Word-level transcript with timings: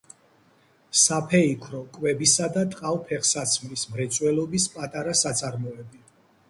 საფეიქრო, 1.01 1.81
კვებისა 1.99 2.49
და 2.57 2.65
ტყავ-ფეხსაცმლის 2.73 3.87
მრეწველობის 3.95 4.69
პატარა 4.79 5.19
საწარმოები. 5.27 6.05